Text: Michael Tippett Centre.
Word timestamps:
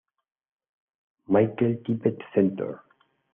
Michael 1.27 1.75
Tippett 1.83 2.23
Centre. 2.33 2.81